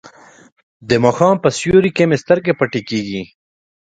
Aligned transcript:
د 0.89 0.91
ماښام 1.03 1.35
په 1.43 1.49
سیوري 1.59 1.91
کې 1.97 2.03
مې 2.09 2.17
سترګې 2.23 2.57
پټې 2.59 2.81
کیږي. 2.89 3.21